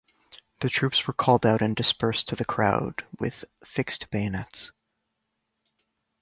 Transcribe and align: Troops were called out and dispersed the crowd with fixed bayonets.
Troops 0.65 1.05
were 1.05 1.13
called 1.13 1.45
out 1.45 1.61
and 1.61 1.75
dispersed 1.75 2.35
the 2.35 2.43
crowd 2.43 3.05
with 3.19 3.45
fixed 3.63 4.09
bayonets. 4.09 4.71